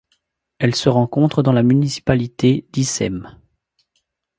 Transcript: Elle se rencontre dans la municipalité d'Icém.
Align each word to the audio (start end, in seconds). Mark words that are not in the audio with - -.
Elle 0.57 0.73
se 0.73 0.89
rencontre 0.89 1.43
dans 1.43 1.51
la 1.51 1.61
municipalité 1.61 2.65
d'Icém. 2.73 3.37